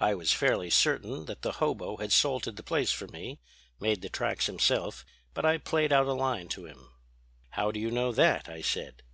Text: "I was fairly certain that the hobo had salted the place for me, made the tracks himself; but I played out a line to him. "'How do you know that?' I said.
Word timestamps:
"I 0.00 0.16
was 0.16 0.32
fairly 0.32 0.68
certain 0.68 1.26
that 1.26 1.42
the 1.42 1.52
hobo 1.52 1.98
had 1.98 2.10
salted 2.10 2.56
the 2.56 2.64
place 2.64 2.90
for 2.90 3.06
me, 3.06 3.38
made 3.78 4.02
the 4.02 4.08
tracks 4.08 4.46
himself; 4.46 5.04
but 5.32 5.44
I 5.44 5.58
played 5.58 5.92
out 5.92 6.08
a 6.08 6.12
line 6.12 6.48
to 6.48 6.66
him. 6.66 6.90
"'How 7.50 7.70
do 7.70 7.78
you 7.78 7.92
know 7.92 8.10
that?' 8.10 8.48
I 8.48 8.62
said. 8.62 9.04